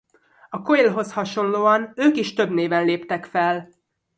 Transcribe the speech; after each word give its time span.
A 0.49 0.61
Coilhoz 0.61 1.11
hasonlóan 1.13 1.91
ők 1.95 2.17
is 2.17 2.33
több 2.33 2.49
néven 2.49 2.85
léptek 2.85 3.25
fel. 3.25 3.69